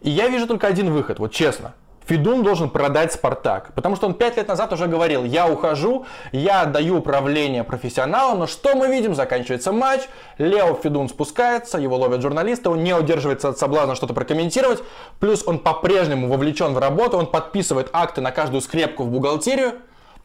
И 0.00 0.10
я 0.10 0.28
вижу 0.28 0.46
только 0.46 0.66
один 0.66 0.92
выход, 0.92 1.18
вот 1.18 1.32
честно. 1.32 1.74
Федун 2.06 2.44
должен 2.44 2.70
продать 2.70 3.12
Спартак. 3.12 3.72
Потому 3.74 3.96
что 3.96 4.06
он 4.06 4.14
пять 4.14 4.36
лет 4.36 4.46
назад 4.46 4.72
уже 4.72 4.86
говорил, 4.86 5.24
я 5.24 5.48
ухожу, 5.48 6.06
я 6.30 6.62
отдаю 6.62 6.98
управление 6.98 7.64
профессионалам, 7.64 8.38
но 8.38 8.46
что 8.46 8.76
мы 8.76 8.88
видим? 8.88 9.14
Заканчивается 9.14 9.72
матч, 9.72 10.02
Лео 10.38 10.74
Федун 10.74 11.08
спускается, 11.08 11.78
его 11.78 11.96
ловят 11.96 12.22
журналисты, 12.22 12.70
он 12.70 12.84
не 12.84 12.94
удерживается 12.94 13.48
от 13.48 13.58
соблазна 13.58 13.96
что-то 13.96 14.14
прокомментировать, 14.14 14.82
плюс 15.18 15.42
он 15.46 15.58
по-прежнему 15.58 16.28
вовлечен 16.28 16.74
в 16.74 16.78
работу, 16.78 17.18
он 17.18 17.26
подписывает 17.26 17.90
акты 17.92 18.20
на 18.20 18.30
каждую 18.30 18.60
скрепку 18.60 19.02
в 19.02 19.10
бухгалтерию. 19.10 19.74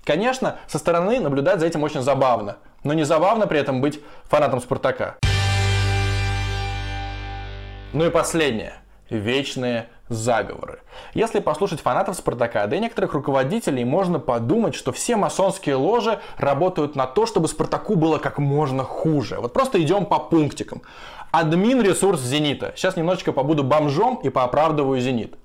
Конечно, 0.03 0.57
со 0.67 0.77
стороны 0.77 1.19
наблюдать 1.19 1.59
за 1.59 1.65
этим 1.65 1.83
очень 1.83 2.01
забавно, 2.01 2.57
но 2.83 2.93
не 2.93 3.03
забавно 3.03 3.47
при 3.47 3.59
этом 3.59 3.81
быть 3.81 3.99
фанатом 4.29 4.61
Спартака. 4.61 5.17
Ну 7.93 8.05
и 8.05 8.09
последнее 8.09 8.80
вечные 9.17 9.89
заговоры. 10.09 10.79
Если 11.13 11.39
послушать 11.39 11.81
фанатов 11.81 12.15
Спартака, 12.15 12.67
да 12.67 12.75
и 12.75 12.79
некоторых 12.79 13.13
руководителей, 13.13 13.85
можно 13.85 14.19
подумать, 14.19 14.75
что 14.75 14.91
все 14.91 15.15
масонские 15.15 15.75
ложи 15.75 16.19
работают 16.37 16.95
на 16.95 17.07
то, 17.07 17.25
чтобы 17.25 17.47
Спартаку 17.47 17.95
было 17.95 18.17
как 18.17 18.39
можно 18.39 18.83
хуже. 18.83 19.37
Вот 19.39 19.53
просто 19.53 19.81
идем 19.81 20.05
по 20.05 20.19
пунктикам. 20.19 20.81
Админ 21.31 21.81
ресурс 21.81 22.21
Зенита. 22.21 22.73
Сейчас 22.75 22.97
немножечко 22.97 23.31
побуду 23.31 23.63
бомжом 23.63 24.19
и 24.23 24.29
пооправдываю 24.29 24.99
Зенит. 24.99 25.35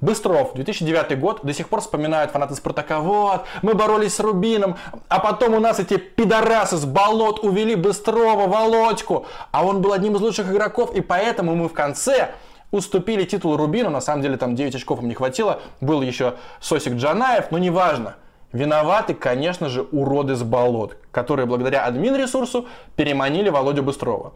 Быстров, 0.00 0.54
2009 0.54 1.18
год, 1.18 1.40
до 1.42 1.52
сих 1.52 1.68
пор 1.68 1.80
вспоминают 1.80 2.30
фанаты 2.30 2.54
Спартака. 2.54 3.00
Вот, 3.00 3.42
мы 3.62 3.74
боролись 3.74 4.14
с 4.14 4.20
Рубином, 4.20 4.76
а 5.08 5.18
потом 5.18 5.54
у 5.54 5.60
нас 5.60 5.80
эти 5.80 5.96
пидорасы 5.96 6.76
с 6.76 6.84
болот 6.84 7.42
увели 7.42 7.74
Быстрова, 7.74 8.46
Володьку. 8.46 9.26
А 9.50 9.66
он 9.66 9.82
был 9.82 9.92
одним 9.92 10.14
из 10.14 10.20
лучших 10.20 10.52
игроков, 10.52 10.94
и 10.94 11.00
поэтому 11.00 11.56
мы 11.56 11.68
в 11.68 11.72
конце 11.72 12.30
уступили 12.70 13.24
титул 13.24 13.56
Рубину, 13.56 13.90
на 13.90 14.00
самом 14.00 14.22
деле 14.22 14.36
там 14.36 14.54
9 14.54 14.74
очков 14.74 15.00
им 15.00 15.08
не 15.08 15.14
хватило, 15.14 15.60
был 15.80 16.02
еще 16.02 16.34
Сосик 16.60 16.94
Джанаев, 16.94 17.50
но 17.50 17.58
неважно. 17.58 18.16
Виноваты, 18.52 19.14
конечно 19.14 19.68
же, 19.68 19.82
уроды 19.82 20.34
с 20.34 20.42
болот, 20.42 20.96
которые 21.10 21.46
благодаря 21.46 21.84
админ-ресурсу 21.86 22.66
переманили 22.96 23.50
Володю 23.50 23.82
Быстрова. 23.82 24.32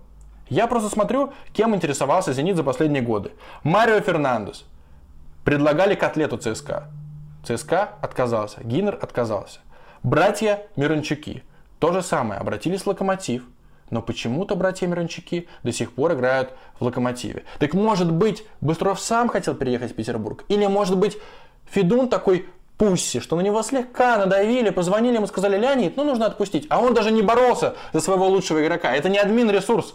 Я 0.48 0.66
просто 0.66 0.90
смотрю, 0.90 1.32
кем 1.54 1.74
интересовался 1.74 2.34
«Зенит» 2.34 2.56
за 2.56 2.62
последние 2.62 3.02
годы. 3.02 3.32
Марио 3.62 4.00
Фернандес. 4.00 4.64
Предлагали 5.44 5.94
котлету 5.94 6.36
ЦСКА. 6.36 6.88
ЦСКА 7.42 7.94
отказался, 8.02 8.62
Гиннер 8.62 8.98
отказался. 9.00 9.60
Братья 10.02 10.66
Мирончуки. 10.76 11.42
То 11.78 11.92
же 11.92 12.02
самое, 12.02 12.38
обратились 12.38 12.82
в 12.82 12.86
«Локомотив», 12.86 13.44
но 13.92 14.00
почему-то 14.02 14.56
братья 14.56 14.86
Мирончуки 14.86 15.46
до 15.62 15.70
сих 15.70 15.92
пор 15.92 16.14
играют 16.14 16.54
в 16.80 16.84
Локомотиве. 16.84 17.44
Так 17.60 17.74
может 17.74 18.10
быть, 18.10 18.44
Быстров 18.60 18.98
сам 18.98 19.28
хотел 19.28 19.54
переехать 19.54 19.92
в 19.92 19.94
Петербург? 19.94 20.44
Или 20.48 20.66
может 20.66 20.96
быть, 20.96 21.18
Федун 21.70 22.08
такой 22.08 22.46
пусси, 22.78 23.20
что 23.20 23.36
на 23.36 23.42
него 23.42 23.62
слегка 23.62 24.16
надавили, 24.16 24.70
позвонили 24.70 25.16
ему, 25.16 25.26
сказали, 25.26 25.58
Леонид, 25.58 25.96
ну 25.96 26.04
нужно 26.04 26.26
отпустить. 26.26 26.66
А 26.70 26.80
он 26.80 26.94
даже 26.94 27.12
не 27.12 27.20
боролся 27.20 27.76
за 27.92 28.00
своего 28.00 28.26
лучшего 28.26 28.64
игрока. 28.64 28.96
Это 28.96 29.10
не 29.10 29.18
админ 29.18 29.50
ресурс. 29.50 29.94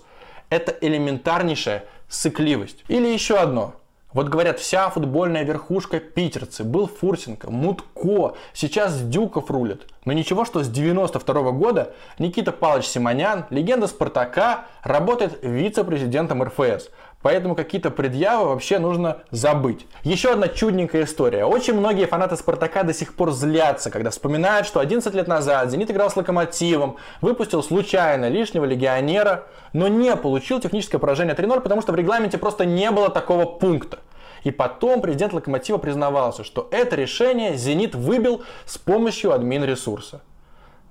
Это 0.49 0.77
элементарнейшая 0.79 1.85
сыкливость. 2.07 2.85
Или 2.87 3.07
еще 3.07 3.37
одно. 3.37 3.73
Вот 4.13 4.29
говорят, 4.29 4.59
вся 4.59 4.89
футбольная 4.89 5.43
верхушка 5.43 5.99
питерцы. 5.99 6.63
Был 6.63 6.87
Фурсенко, 6.87 7.51
Мутко, 7.51 8.35
сейчас 8.53 9.01
Дюков 9.01 9.51
рулит. 9.51 9.85
Но 10.05 10.13
ничего, 10.13 10.45
что 10.45 10.63
с 10.63 10.69
92 10.69 11.51
года 11.51 11.93
Никита 12.17 12.53
Павлович 12.53 12.85
Симонян, 12.85 13.45
легенда 13.49 13.87
Спартака, 13.87 14.65
работает 14.83 15.39
вице-президентом 15.41 16.41
РФС. 16.41 16.89
Поэтому 17.27 17.55
какие-то 17.55 17.91
предъявы 17.91 18.47
вообще 18.47 18.79
нужно 18.79 19.17
забыть. 19.31 19.85
Еще 20.05 20.31
одна 20.31 20.47
чудненькая 20.47 21.03
история. 21.03 21.43
Очень 21.43 21.73
многие 21.73 22.05
фанаты 22.05 22.37
Спартака 22.37 22.83
до 22.83 22.93
сих 22.93 23.15
пор 23.15 23.31
злятся, 23.31 23.91
когда 23.91 24.11
вспоминают, 24.11 24.65
что 24.65 24.79
11 24.79 25.13
лет 25.13 25.27
назад 25.27 25.69
Зенит 25.69 25.91
играл 25.91 26.09
с 26.09 26.15
Локомотивом, 26.15 26.95
выпустил 27.19 27.61
случайно 27.61 28.29
лишнего 28.29 28.63
легионера, 28.63 29.43
но 29.73 29.89
не 29.89 30.15
получил 30.15 30.61
техническое 30.61 30.99
поражение 30.99 31.35
3-0, 31.35 31.59
потому 31.59 31.81
что 31.81 31.91
в 31.91 31.95
регламенте 31.95 32.37
просто 32.37 32.63
не 32.63 32.89
было 32.91 33.09
такого 33.09 33.43
пункта. 33.43 33.99
И 34.45 34.51
потом 34.51 35.01
президент 35.01 35.33
Локомотива 35.33 35.79
признавался, 35.79 36.45
что 36.45 36.69
это 36.71 36.95
решение 36.95 37.57
Зенит 37.57 37.93
выбил 37.93 38.43
с 38.63 38.77
помощью 38.77 39.33
админ-ресурса. 39.33 40.21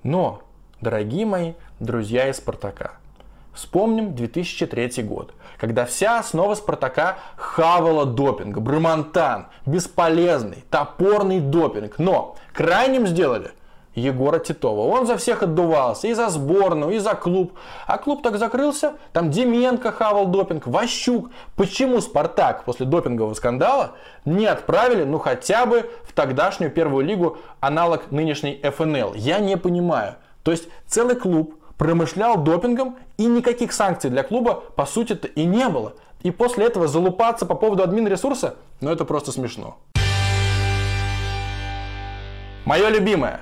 Но, 0.03 0.43
дорогие 0.81 1.25
мои 1.25 1.53
друзья 1.79 2.29
из 2.29 2.37
Спартака, 2.37 2.91
вспомним 3.55 4.13
2003 4.13 5.01
год, 5.01 5.33
когда 5.57 5.85
вся 5.85 6.19
основа 6.19 6.55
Спартака 6.55 7.17
хавала 7.35 8.05
допинг, 8.05 8.57
бромантан, 8.59 9.47
бесполезный, 9.65 10.63
топорный 10.69 11.39
допинг. 11.39 11.99
Но 11.99 12.35
крайним 12.53 13.07
сделали 13.07 13.51
Егора 13.97 14.37
Титова. 14.39 14.81
Он 14.81 15.07
за 15.07 15.17
всех 15.17 15.41
отдувался, 15.41 16.07
и 16.07 16.13
за 16.13 16.29
сборную, 16.29 16.95
и 16.95 16.99
за 16.99 17.15
клуб. 17.15 17.53
А 17.87 17.97
клуб 17.97 18.21
так 18.21 18.37
закрылся, 18.37 18.93
там 19.11 19.31
Деменко 19.31 19.91
хавал 19.91 20.27
допинг, 20.27 20.67
Ващук. 20.67 21.31
Почему 21.55 21.99
Спартак 21.99 22.63
после 22.63 22.85
допингового 22.85 23.33
скандала 23.33 23.93
не 24.25 24.45
отправили, 24.45 25.03
ну 25.03 25.17
хотя 25.17 25.65
бы 25.65 25.89
в 26.03 26.13
тогдашнюю 26.13 26.71
первую 26.71 27.05
лигу 27.05 27.37
аналог 27.59 28.11
нынешней 28.11 28.61
ФНЛ? 28.61 29.15
Я 29.15 29.39
не 29.39 29.57
понимаю. 29.57 30.15
То 30.43 30.51
есть 30.51 30.69
целый 30.85 31.15
клуб 31.15 31.56
промышлял 31.77 32.37
допингом, 32.37 32.97
и 33.17 33.25
никаких 33.25 33.71
санкций 33.71 34.09
для 34.09 34.23
клуба 34.23 34.55
по 34.75 34.85
сути-то 34.85 35.27
и 35.27 35.45
не 35.45 35.69
было. 35.69 35.93
И 36.23 36.31
после 36.31 36.65
этого 36.65 36.87
залупаться 36.87 37.45
по 37.45 37.55
поводу 37.55 37.83
админ 37.83 38.07
ресурса, 38.07 38.55
ну 38.81 38.91
это 38.91 39.05
просто 39.05 39.31
смешно. 39.31 39.77
Мое 42.65 42.89
любимое. 42.89 43.41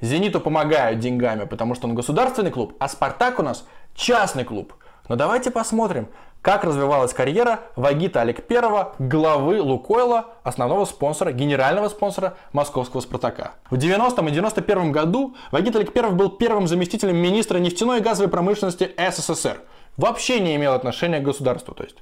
Зениту 0.00 0.40
помогают 0.40 1.00
деньгами, 1.00 1.44
потому 1.44 1.74
что 1.74 1.86
он 1.86 1.94
государственный 1.94 2.50
клуб, 2.50 2.74
а 2.78 2.88
Спартак 2.88 3.38
у 3.38 3.42
нас 3.42 3.66
частный 3.94 4.44
клуб. 4.44 4.74
Но 5.08 5.16
давайте 5.16 5.50
посмотрим, 5.50 6.08
как 6.40 6.64
развивалась 6.64 7.12
карьера 7.12 7.60
Вагита 7.76 8.22
Аликперова, 8.22 8.94
главы 8.98 9.60
Лукойла, 9.60 10.34
основного 10.42 10.86
спонсора, 10.86 11.32
генерального 11.32 11.88
спонсора 11.88 12.36
московского 12.52 13.00
«Спартака». 13.02 13.52
В 13.70 13.74
90-м 13.74 14.28
и 14.28 14.30
91 14.30 14.92
году 14.92 15.36
Вагит 15.52 15.76
Аликперов 15.76 16.14
был 16.14 16.30
первым 16.30 16.66
заместителем 16.66 17.16
министра 17.16 17.58
нефтяной 17.58 17.98
и 17.98 18.02
газовой 18.02 18.30
промышленности 18.30 18.90
СССР. 18.96 19.60
Вообще 19.98 20.40
не 20.40 20.56
имел 20.56 20.72
отношения 20.72 21.20
к 21.20 21.24
государству, 21.24 21.74
то 21.74 21.84
есть. 21.84 21.96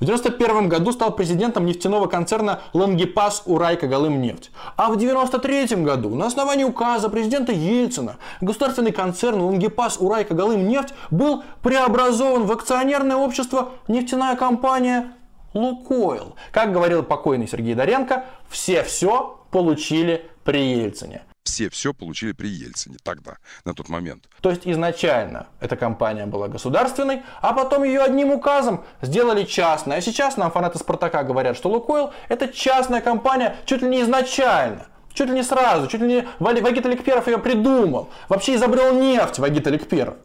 В 0.00 0.04
1991 0.04 0.68
году 0.68 0.92
стал 0.92 1.12
президентом 1.12 1.66
нефтяного 1.66 2.06
концерна 2.06 2.60
Лангепас 2.72 3.42
Урайка 3.46 3.86
Галымнефть. 3.86 4.50
А 4.76 4.88
в 4.88 4.96
1993 4.96 5.84
году 5.84 6.14
на 6.14 6.26
основании 6.26 6.64
указа 6.64 7.08
президента 7.08 7.52
Ельцина 7.52 8.16
государственный 8.40 8.92
концерн 8.92 9.40
Лангепас 9.40 9.98
Урайка 9.98 10.34
Галымнефть 10.34 10.94
был 11.10 11.44
преобразован 11.62 12.44
в 12.44 12.52
акционерное 12.52 13.16
общество 13.16 13.70
нефтяная 13.88 14.36
компания 14.36 15.12
Лукойл. 15.54 16.34
Как 16.50 16.72
говорил 16.72 17.02
покойный 17.02 17.46
Сергей 17.46 17.74
Доренко, 17.74 18.24
все 18.48 18.82
все 18.82 19.38
получили 19.50 20.26
при 20.44 20.58
Ельцине 20.58 21.22
все 21.44 21.70
все 21.70 21.94
получили 21.94 22.32
при 22.32 22.48
Ельцине 22.48 22.96
тогда, 23.02 23.36
на 23.64 23.74
тот 23.74 23.88
момент. 23.88 24.28
То 24.40 24.50
есть 24.50 24.62
изначально 24.64 25.46
эта 25.60 25.76
компания 25.76 26.26
была 26.26 26.48
государственной, 26.48 27.22
а 27.40 27.52
потом 27.52 27.84
ее 27.84 28.00
одним 28.00 28.32
указом 28.32 28.84
сделали 29.02 29.44
частной. 29.44 29.96
А 29.96 30.00
сейчас 30.00 30.36
нам 30.36 30.50
фанаты 30.50 30.78
Спартака 30.78 31.22
говорят, 31.22 31.56
что 31.56 31.70
Лукойл 31.70 32.12
это 32.28 32.48
частная 32.48 33.00
компания 33.00 33.56
чуть 33.66 33.82
ли 33.82 33.88
не 33.88 34.02
изначально. 34.02 34.86
Чуть 35.12 35.28
ли 35.28 35.34
не 35.34 35.44
сразу, 35.44 35.86
чуть 35.86 36.00
ли 36.00 36.08
не 36.08 36.28
Вагит 36.40 36.84
Аликперов 36.84 37.28
ее 37.28 37.38
придумал. 37.38 38.10
Вообще 38.28 38.56
изобрел 38.56 38.94
нефть 38.94 39.38
Вагит 39.38 39.64
Аликперов. 39.66 40.16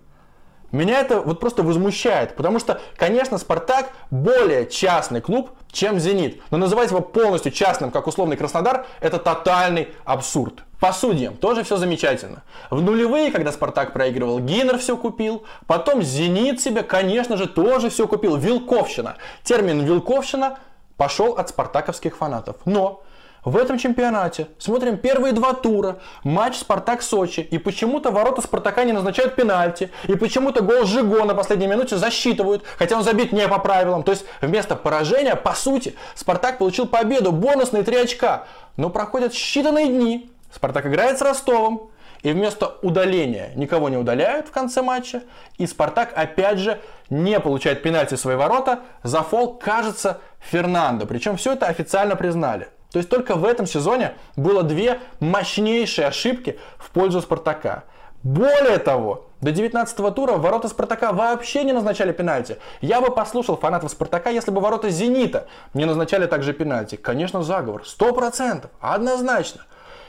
Меня 0.71 0.99
это 0.99 1.21
вот 1.21 1.39
просто 1.39 1.63
возмущает, 1.63 2.35
потому 2.35 2.59
что, 2.59 2.79
конечно, 2.95 3.37
Спартак 3.37 3.89
более 4.11 4.67
частный 4.67 5.21
клуб, 5.21 5.51
чем 5.71 5.99
Зенит. 5.99 6.41
Но 6.51 6.57
называть 6.57 6.91
его 6.91 7.01
полностью 7.01 7.51
частным, 7.51 7.91
как 7.91 8.07
условный 8.07 8.37
Краснодар, 8.37 8.85
это 8.99 9.17
тотальный 9.17 9.89
абсурд. 10.05 10.63
По 10.79 10.93
судьям 10.93 11.35
тоже 11.35 11.63
все 11.63 11.77
замечательно. 11.77 12.43
В 12.69 12.81
нулевые, 12.81 13.31
когда 13.31 13.51
Спартак 13.51 13.91
проигрывал, 13.91 14.39
Гиннер 14.39 14.77
все 14.77 14.95
купил. 14.95 15.43
Потом 15.67 16.01
Зенит 16.01 16.61
себе, 16.61 16.83
конечно 16.83 17.35
же, 17.35 17.47
тоже 17.47 17.89
все 17.89 18.07
купил. 18.07 18.37
Вилковщина. 18.37 19.17
Термин 19.43 19.81
Вилковщина 19.81 20.59
пошел 20.95 21.33
от 21.33 21.49
спартаковских 21.49 22.15
фанатов. 22.15 22.57
Но 22.65 23.03
в 23.43 23.55
этом 23.55 23.77
чемпионате 23.77 24.47
смотрим 24.57 24.97
первые 24.97 25.33
два 25.33 25.53
тура, 25.53 25.99
матч 26.23 26.57
Спартак-Сочи, 26.57 27.41
и 27.41 27.57
почему-то 27.57 28.11
ворота 28.11 28.41
Спартака 28.41 28.83
не 28.83 28.91
назначают 28.91 29.35
пенальти, 29.35 29.91
и 30.07 30.15
почему-то 30.15 30.61
гол 30.61 30.85
Жиго 30.85 31.23
на 31.25 31.33
последней 31.33 31.67
минуте 31.67 31.97
засчитывают, 31.97 32.63
хотя 32.77 32.97
он 32.97 33.03
забит 33.03 33.31
не 33.31 33.47
по 33.47 33.59
правилам. 33.59 34.03
То 34.03 34.11
есть 34.11 34.25
вместо 34.41 34.75
поражения, 34.75 35.35
по 35.35 35.53
сути, 35.53 35.95
Спартак 36.15 36.57
получил 36.57 36.85
победу, 36.85 37.31
бонусные 37.31 37.83
три 37.83 37.97
очка. 37.97 38.45
Но 38.77 38.89
проходят 38.89 39.33
считанные 39.33 39.87
дни, 39.87 40.31
Спартак 40.53 40.87
играет 40.87 41.17
с 41.17 41.21
Ростовом, 41.21 41.91
и 42.21 42.33
вместо 42.33 42.75
удаления 42.81 43.51
никого 43.55 43.87
не 43.87 43.97
удаляют 43.97 44.47
в 44.47 44.51
конце 44.51 44.81
матча. 44.81 45.23
И 45.57 45.65
Спартак 45.65 46.11
опять 46.15 46.57
же 46.57 46.81
не 47.09 47.39
получает 47.39 47.81
пенальти 47.81 48.15
в 48.15 48.19
свои 48.19 48.35
ворота. 48.35 48.79
За 49.03 49.23
фол 49.23 49.53
кажется 49.53 50.19
Фернандо. 50.39 51.05
Причем 51.05 51.37
все 51.37 51.53
это 51.53 51.67
официально 51.67 52.17
признали. 52.17 52.67
То 52.91 52.97
есть 52.97 53.09
только 53.09 53.35
в 53.35 53.45
этом 53.45 53.65
сезоне 53.65 54.13
было 54.35 54.63
две 54.63 54.99
мощнейшие 55.19 56.07
ошибки 56.07 56.59
в 56.77 56.89
пользу 56.89 57.21
Спартака. 57.21 57.83
Более 58.23 58.79
того, 58.79 59.27
до 59.41 59.51
19 59.51 60.13
тура 60.13 60.33
ворота 60.33 60.67
Спартака 60.67 61.13
вообще 61.13 61.63
не 61.63 61.71
назначали 61.71 62.11
пенальти. 62.11 62.57
Я 62.81 62.99
бы 62.99 63.11
послушал 63.11 63.55
фанатов 63.55 63.91
Спартака, 63.91 64.29
если 64.29 64.51
бы 64.51 64.59
ворота 64.59 64.89
Зенита 64.89 65.47
не 65.73 65.85
назначали 65.85 66.25
также 66.25 66.51
пенальти. 66.51 66.95
Конечно, 66.97 67.43
заговор. 67.43 67.83
100%. 67.83 68.67
Однозначно. 68.81 69.61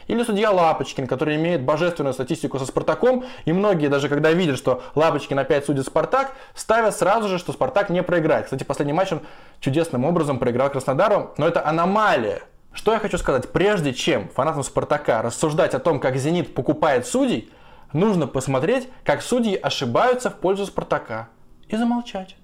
Или 0.09 0.25
судья 0.25 0.51
Лапочкин, 0.51 1.07
который 1.07 1.37
имеет 1.37 1.63
божественную 1.63 2.13
статистику 2.15 2.59
со 2.59 2.67
Спартаком. 2.67 3.25
И 3.45 3.53
многие, 3.53 3.87
даже 3.87 4.09
когда 4.09 4.33
видят, 4.33 4.59
что 4.59 4.83
Лапочкин 4.97 5.39
опять 5.39 5.67
судит 5.67 5.87
Спартак, 5.87 6.33
ставят 6.57 6.97
сразу 6.97 7.29
же, 7.29 7.39
что 7.39 7.53
Спартак 7.53 7.91
не 7.91 8.03
проиграет. 8.03 8.47
Кстати, 8.47 8.65
последний 8.65 8.93
матч 8.93 9.13
он 9.13 9.21
чудесным 9.61 10.05
образом 10.05 10.41
проиграл 10.41 10.71
Краснодару. 10.71 11.33
Но 11.37 11.47
это 11.47 11.65
аномалия. 11.65 12.43
Что 12.73 12.93
я 12.93 12.99
хочу 12.99 13.19
сказать? 13.19 13.51
Прежде 13.53 13.93
чем 13.93 14.29
фанатам 14.29 14.63
Спартака 14.63 15.23
рассуждать 15.23 15.75
о 15.75 15.81
том, 15.81 16.01
как 16.01 16.17
«Зенит» 16.17 16.55
покупает 16.55 17.07
судей, 17.07 17.51
нужно 17.93 18.27
посмотреть, 18.27 18.89
как 19.05 19.23
судьи 19.23 19.57
ошибаются 19.57 20.31
в 20.31 20.37
пользу 20.37 20.67
Спартака. 20.67 21.29
И 21.69 21.77
замолчать. 21.77 22.37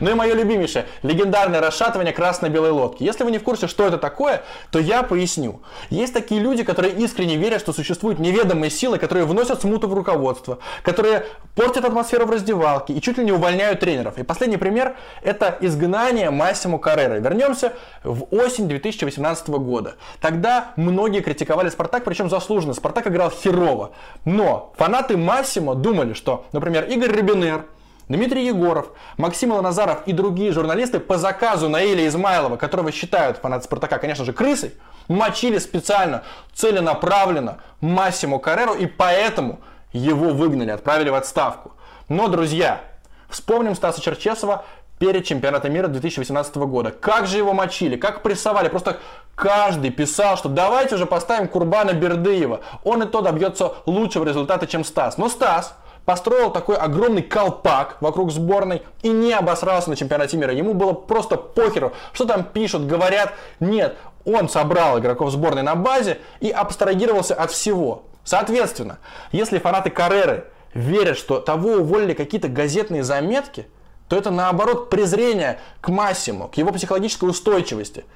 Ну 0.00 0.10
и 0.10 0.14
мое 0.14 0.34
любимейшее, 0.34 0.86
легендарное 1.02 1.60
расшатывание 1.60 2.12
красно-белой 2.12 2.70
лодки. 2.70 3.02
Если 3.02 3.24
вы 3.24 3.30
не 3.30 3.38
в 3.38 3.42
курсе, 3.42 3.66
что 3.66 3.86
это 3.86 3.98
такое, 3.98 4.42
то 4.70 4.78
я 4.78 5.02
поясню. 5.02 5.60
Есть 5.90 6.14
такие 6.14 6.40
люди, 6.40 6.62
которые 6.62 6.94
искренне 6.94 7.36
верят, 7.36 7.60
что 7.60 7.72
существуют 7.72 8.18
неведомые 8.18 8.70
силы, 8.70 8.98
которые 8.98 9.26
вносят 9.26 9.62
смуту 9.62 9.88
в 9.88 9.94
руководство, 9.94 10.58
которые 10.82 11.26
портят 11.54 11.84
атмосферу 11.84 12.26
в 12.26 12.30
раздевалке 12.30 12.92
и 12.92 13.00
чуть 13.00 13.18
ли 13.18 13.24
не 13.24 13.32
увольняют 13.32 13.80
тренеров. 13.80 14.18
И 14.18 14.22
последний 14.22 14.56
пример– 14.56 14.96
это 15.22 15.56
изгнание 15.60 16.30
Массимо 16.30 16.78
Каррера. 16.78 17.18
Вернемся 17.18 17.72
в 18.04 18.24
осень 18.34 18.68
2018 18.68 19.48
года. 19.48 19.96
Тогда 20.20 20.72
многие 20.76 21.20
критиковали 21.20 21.68
Спартак, 21.68 22.04
причем 22.04 22.30
заслуженно. 22.30 22.74
Спартак 22.74 23.08
играл 23.08 23.30
херово. 23.30 23.90
Но 24.24 24.72
фанаты 24.76 25.16
Массимо 25.16 25.74
думали, 25.74 26.12
что, 26.12 26.46
например, 26.52 26.84
Игорь 26.84 27.12
Рибинер– 27.12 27.64
Дмитрий 28.08 28.46
Егоров, 28.46 28.92
Максим 29.16 29.52
Ланазаров 29.52 30.02
и 30.06 30.12
другие 30.12 30.52
журналисты 30.52 30.98
по 30.98 31.18
заказу 31.18 31.68
Наиля 31.68 32.06
Измайлова, 32.06 32.56
которого 32.56 32.90
считают 32.90 33.38
фанаты 33.38 33.64
Спартака, 33.64 33.98
конечно 33.98 34.24
же, 34.24 34.32
крысой, 34.32 34.72
мочили 35.08 35.58
специально, 35.58 36.22
целенаправленно 36.54 37.58
Массиму 37.80 38.38
Кареру, 38.38 38.74
и 38.74 38.86
поэтому 38.86 39.60
его 39.92 40.30
выгнали, 40.30 40.70
отправили 40.70 41.10
в 41.10 41.14
отставку. 41.14 41.72
Но, 42.08 42.28
друзья, 42.28 42.80
вспомним 43.28 43.74
Стаса 43.74 44.00
Черчесова 44.00 44.64
перед 44.98 45.24
чемпионатом 45.24 45.72
мира 45.72 45.88
2018 45.88 46.56
года. 46.56 46.90
Как 46.90 47.26
же 47.26 47.38
его 47.38 47.52
мочили, 47.52 47.96
как 47.96 48.22
прессовали. 48.22 48.68
Просто 48.68 48.98
каждый 49.34 49.90
писал, 49.90 50.36
что 50.36 50.48
давайте 50.48 50.96
уже 50.96 51.06
поставим 51.06 51.48
Курбана 51.48 51.92
Бердыева. 51.92 52.60
Он 52.84 53.02
и 53.02 53.06
то 53.06 53.20
добьется 53.20 53.74
лучшего 53.86 54.24
результата, 54.24 54.66
чем 54.66 54.84
Стас. 54.84 55.18
Но 55.18 55.28
Стас 55.28 55.76
построил 56.08 56.50
такой 56.50 56.76
огромный 56.76 57.20
колпак 57.20 57.98
вокруг 58.00 58.32
сборной 58.32 58.82
и 59.02 59.10
не 59.10 59.34
обосрался 59.34 59.90
на 59.90 59.96
чемпионате 59.96 60.38
мира. 60.38 60.54
Ему 60.54 60.72
было 60.72 60.94
просто 60.94 61.36
похеру, 61.36 61.92
что 62.14 62.24
там 62.24 62.44
пишут, 62.44 62.86
говорят. 62.86 63.34
Нет, 63.60 63.94
он 64.24 64.48
собрал 64.48 64.98
игроков 64.98 65.30
сборной 65.30 65.60
на 65.60 65.74
базе 65.74 66.16
и 66.40 66.48
абстрагировался 66.48 67.34
от 67.34 67.50
всего. 67.50 68.04
Соответственно, 68.24 69.00
если 69.32 69.58
фанаты 69.58 69.90
Карреры 69.90 70.46
верят, 70.72 71.18
что 71.18 71.40
того 71.40 71.72
уволили 71.72 72.14
какие-то 72.14 72.48
газетные 72.48 73.02
заметки, 73.02 73.66
то 74.08 74.16
это 74.16 74.30
наоборот 74.30 74.88
презрение 74.88 75.60
к 75.82 75.90
Массиму, 75.90 76.48
к 76.48 76.56
его 76.56 76.72
психологической 76.72 77.28
устойчивости. 77.28 78.06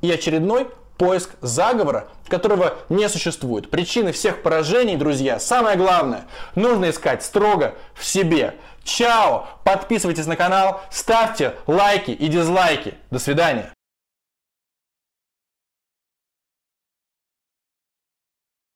И 0.00 0.10
очередной 0.10 0.68
поиск 0.96 1.30
заговора, 1.40 2.08
которого 2.28 2.74
не 2.88 3.08
существует. 3.08 3.70
Причины 3.70 4.12
всех 4.12 4.42
поражений, 4.42 4.96
друзья, 4.96 5.38
самое 5.38 5.76
главное, 5.76 6.24
нужно 6.54 6.90
искать 6.90 7.22
строго 7.22 7.74
в 7.94 8.04
себе. 8.04 8.54
Чао! 8.84 9.46
Подписывайтесь 9.64 10.26
на 10.26 10.36
канал, 10.36 10.80
ставьте 10.90 11.54
лайки 11.66 12.10
и 12.10 12.28
дизлайки. 12.28 12.94
До 13.10 13.18
свидания. 13.18 13.72